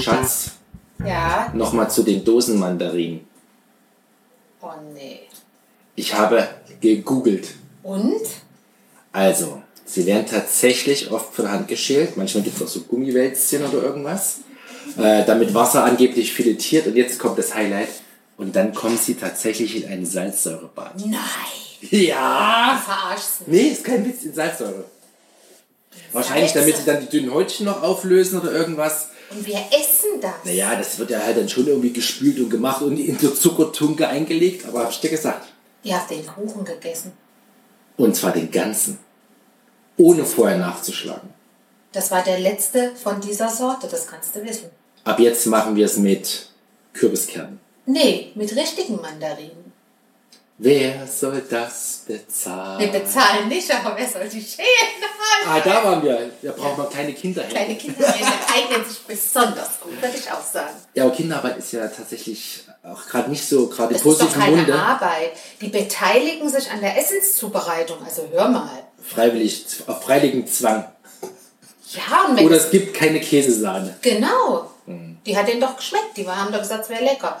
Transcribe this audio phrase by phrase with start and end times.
[0.00, 0.50] Schatz,
[1.04, 1.50] Ja.
[1.54, 3.26] nochmal zu den Dosenmandarinen.
[4.62, 5.20] Oh nee.
[5.96, 6.48] Ich habe
[6.80, 7.48] gegoogelt.
[7.82, 8.20] Und?
[9.12, 12.16] Also, sie werden tatsächlich oft von Hand geschält.
[12.16, 14.38] Manchmal gibt es auch so Gummiwälzchen oder irgendwas.
[14.98, 16.86] Äh, damit Wasser angeblich filetiert.
[16.86, 17.88] Und jetzt kommt das Highlight.
[18.36, 20.94] Und dann kommen sie tatsächlich in ein Salzsäurebad.
[21.06, 21.20] Nein.
[21.90, 22.80] Ja!
[22.84, 23.44] Verarschst du.
[23.50, 24.84] Nee, ist kein Witz, in Salzsäure.
[26.12, 29.08] Wahrscheinlich, damit sie dann die dünnen Häutchen noch auflösen oder irgendwas.
[29.30, 30.44] Und wir essen das.
[30.44, 34.08] Naja, das wird ja halt dann schon irgendwie gespült und gemacht und in so Zuckertunke
[34.08, 34.66] eingelegt.
[34.66, 35.46] Aber hab ich dir gesagt.
[35.82, 37.12] Ihr habt den Kuchen gegessen.
[37.96, 38.98] Und zwar den ganzen.
[39.96, 41.30] Ohne vorher nachzuschlagen.
[41.92, 44.70] Das war der letzte von dieser Sorte, das kannst du wissen.
[45.04, 46.48] Ab jetzt machen wir es mit
[46.92, 47.58] Kürbiskernen.
[47.86, 49.59] Nee, mit richtigen Mandarinen.
[50.62, 52.80] Wer soll das bezahlen?
[52.80, 54.66] Wir bezahlen nicht, aber wer soll die schälen?
[55.46, 56.30] Ah, da waren wir.
[56.42, 57.42] Da braucht man kleine Kinder.
[57.44, 60.74] Kleine Kinder eignen sich besonders gut, würde ich auch sagen.
[60.92, 64.74] Ja, aber Kinderarbeit ist ja tatsächlich auch gerade nicht so, gerade positiv keine Munde.
[64.74, 65.32] Arbeit.
[65.62, 67.96] Die beteiligen sich an der Essenszubereitung.
[68.04, 68.84] Also hör mal.
[69.02, 70.84] Freiwillig, auf freiwilligen Zwang.
[71.92, 73.96] Ja, und wenn Oder es, gibt keine Käsesahne.
[74.02, 74.70] genau.
[74.84, 75.16] Mhm.
[75.24, 76.18] Die hat denen doch geschmeckt.
[76.18, 77.40] Die haben doch gesagt, es wäre lecker.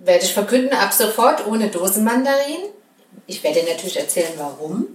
[0.00, 2.70] Werde ich verkünden, ab sofort ohne Dosenmandarinen.
[3.26, 4.86] Ich werde natürlich erzählen, warum.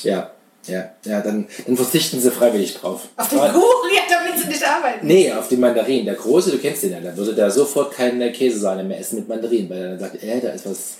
[0.00, 0.30] Ja,
[0.66, 3.02] ja, ja, dann, dann verzichten sie freiwillig drauf.
[3.16, 5.06] Auf den Kuchen, ja, damit sie nicht arbeiten.
[5.06, 6.06] Nee, auf den Mandarinen.
[6.06, 9.28] Der große, du kennst den ja, dann würde der sofort keine Käsesahne mehr essen mit
[9.28, 10.94] Mandarinen, weil er dann sagt, äh, da ist was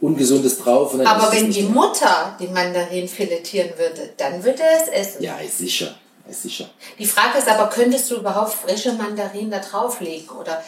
[0.00, 0.94] Ungesundes drauf.
[1.04, 1.74] Aber wenn die drin.
[1.74, 5.22] Mutter die Mandarinen filetieren würde, dann würde er es essen.
[5.22, 5.94] Ja, ist sicher.
[6.30, 6.66] Ist sicher.
[6.98, 10.28] Die Frage ist aber, könntest du überhaupt frische Mandarinen da drauflegen?
[10.30, 10.62] Oder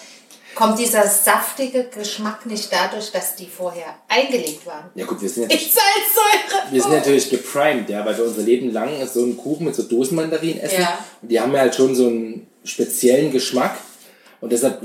[0.54, 4.90] kommt dieser saftige Geschmack nicht dadurch, dass die vorher eingelegt waren?
[4.94, 6.72] Ja gut, wir sind, In natürlich, Salzsäure!
[6.72, 9.82] wir sind natürlich geprimed, ja, weil wir unser Leben lang so einen Kuchen mit so
[9.82, 10.82] Dosenmandarinen essen.
[10.82, 10.98] Ja.
[11.22, 13.78] Und die haben ja halt schon so einen speziellen Geschmack.
[14.40, 14.82] Und deshalb,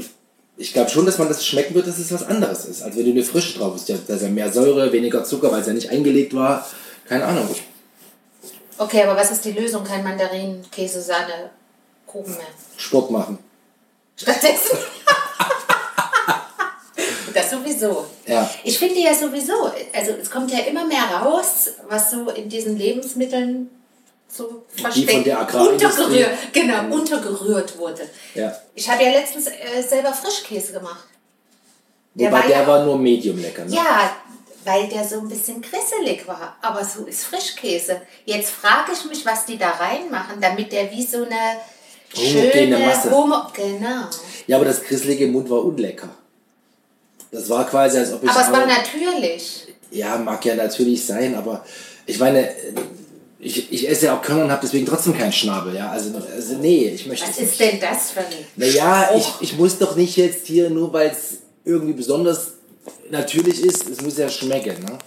[0.57, 3.05] ich glaube schon, dass man das schmecken wird, dass es was anderes ist, als wenn
[3.05, 3.89] du eine frische drauf ist.
[3.89, 6.67] Da ist ja mehr Säure, weniger Zucker, weil es ja nicht eingelegt war.
[7.07, 7.47] Keine Ahnung.
[8.77, 9.83] Okay, aber was ist die Lösung?
[9.83, 11.49] Kein Mandarinen, Käse, Sahne,
[12.05, 12.47] Kuchen mehr.
[12.77, 13.37] Sport machen.
[14.17, 14.77] Stattdessen.
[17.79, 18.05] Sowieso.
[18.25, 18.49] Ja.
[18.63, 19.53] Ich finde ja sowieso,
[19.93, 23.69] also es kommt ja immer mehr raus, was so in diesen Lebensmitteln
[24.27, 28.09] so versteckt, untergerührt, genau, untergerührt wurde.
[28.33, 28.55] Ja.
[28.73, 31.05] Ich habe ja letztens äh, selber Frischkäse gemacht.
[32.15, 33.65] Der Wobei war der ja- war nur medium lecker.
[33.65, 33.75] Ne?
[33.75, 34.11] Ja,
[34.65, 36.57] weil der so ein bisschen grisselig war.
[36.61, 38.01] Aber so ist Frischkäse.
[38.25, 41.59] Jetzt frage ich mich, was die da reinmachen, damit der wie so eine
[42.15, 43.11] Homogene schöne Masse.
[43.11, 44.05] Homo genau.
[44.47, 46.09] Ja, aber das Krisselige im Mund war unlecker.
[47.35, 48.29] Das war quasi, als ob ich.
[48.29, 49.67] Aber es war natürlich.
[49.91, 51.65] Ja, mag ja natürlich sein, aber
[52.05, 52.49] ich meine,
[53.39, 55.89] ich, ich esse ja auch Körner und habe deswegen trotzdem keinen Schnabel, ja.
[55.89, 58.25] Also, also nee, ich möchte Was ist denn das für ein
[58.55, 62.53] Naja, ich, ich muss doch nicht jetzt hier, nur weil es irgendwie besonders
[63.09, 64.97] natürlich ist, es muss ja schmecken, ne?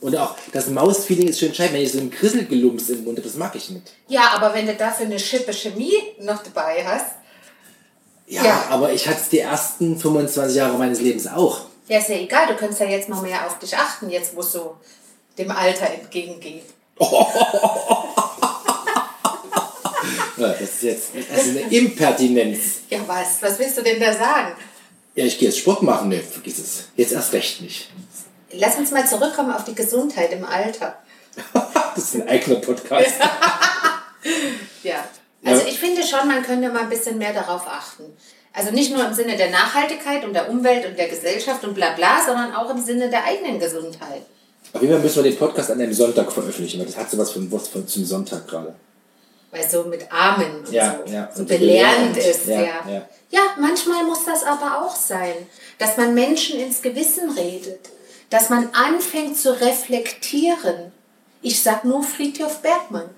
[0.00, 1.74] Und auch das Mausfeeling ist schön entscheidend.
[1.74, 3.92] Wenn ich so einen Krisselgelumps im Mund habe, das mag ich nicht.
[4.08, 7.16] Ja, aber wenn du dafür eine Schippe Chemie noch dabei hast,
[8.26, 8.64] Ja, Ja.
[8.70, 11.60] aber ich hatte es die ersten 25 Jahre meines Lebens auch.
[11.88, 14.40] ja, ist ja egal, du könntest ja jetzt mal mehr auf dich achten, jetzt wo
[14.40, 14.76] es so
[15.38, 16.64] dem Alter entgegengeht.
[20.38, 22.80] Ja, das ist jetzt also eine Impertinenz.
[22.90, 23.40] Ja, was?
[23.40, 24.54] Was willst du denn da sagen?
[25.14, 26.10] Ja, ich gehe jetzt Sport machen.
[26.10, 26.84] Ne, vergiss es.
[26.94, 27.88] Jetzt erst recht nicht.
[28.52, 30.98] Lass uns mal zurückkommen auf die Gesundheit im Alter.
[31.94, 33.14] Das ist ein eigener Podcast.
[34.82, 35.02] Ja.
[35.46, 35.68] Also Ja.
[35.68, 38.04] ich finde schon, man könnte mal ein bisschen mehr darauf achten.
[38.52, 41.90] Also nicht nur im Sinne der Nachhaltigkeit und der Umwelt und der Gesellschaft und bla
[41.92, 44.22] bla, sondern auch im Sinne der eigenen Gesundheit.
[44.72, 47.30] Auf jeden Fall müssen wir den Podcast an einem Sonntag veröffentlichen, weil das hat sowas
[47.30, 48.74] von von zum Sonntag gerade.
[49.50, 51.30] Weil so mit Amen und Ja, so, ja.
[51.32, 52.46] so Und belehrend ist.
[52.46, 53.08] Ja, Ja, ja.
[53.30, 55.34] ja, manchmal muss das aber auch sein,
[55.78, 57.90] dass man Menschen ins Gewissen redet,
[58.30, 60.92] dass man anfängt zu reflektieren.
[61.42, 63.10] Ich sag nur Friedhof Bergmann.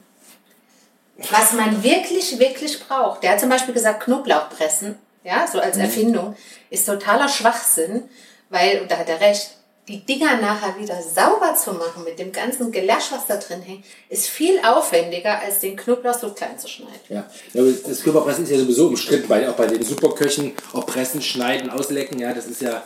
[1.31, 3.23] Was man wirklich, wirklich braucht.
[3.23, 5.65] Der hat zum Beispiel gesagt, Knoblauchpressen, ja, so Mhm.
[5.65, 6.37] als Erfindung,
[6.71, 8.09] ist totaler Schwachsinn,
[8.51, 9.51] weil, und da hat er recht,
[9.89, 13.85] die Dinger nachher wieder sauber zu machen mit dem ganzen Gelasch, was da drin hängt,
[14.11, 16.93] ist viel aufwendiger, als den Knoblauch so klein zu schneiden.
[17.09, 17.25] Ja.
[17.55, 21.71] ja das Körperpressen ist ja sowieso umstritten, bei, auch bei den Superköchen, ob pressen, schneiden,
[21.71, 22.83] auslecken, ja, das ist ja,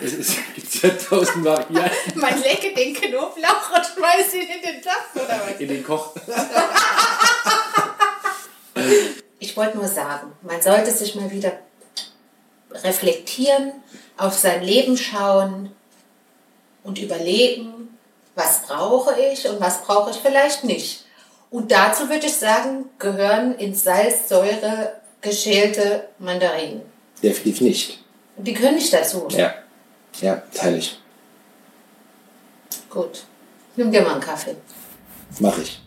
[0.00, 4.82] es ist, gibt's ja tausend Varianten Man lecke den Knoblauch und schmeißt ihn in den
[4.82, 5.60] Topf, oder was?
[5.60, 6.12] in den Koch.
[9.38, 11.52] Ich wollte nur sagen, man sollte sich mal wieder
[12.72, 13.72] reflektieren,
[14.16, 15.70] auf sein Leben schauen
[16.84, 17.98] und überlegen,
[18.34, 21.04] was brauche ich und was brauche ich vielleicht nicht.
[21.50, 26.82] Und dazu würde ich sagen, gehören ins Salz, Säure geschälte Mandarinen.
[27.22, 28.04] Definitiv nicht.
[28.36, 29.26] Die können nicht dazu.
[29.30, 29.54] Ja.
[30.20, 30.98] Ja, teile ich.
[32.88, 33.24] Gut.
[33.76, 34.56] Nimm dir mal einen Kaffee.
[35.40, 35.80] Mach ich.